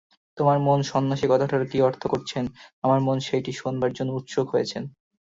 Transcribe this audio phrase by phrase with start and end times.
[0.37, 2.43] তোমার মন সন্ন্যাসী কথাটার কী অর্থ করছেন
[2.83, 4.83] আমার মন সেইটি শোনবার জন্য উৎসুক হয়েছেন।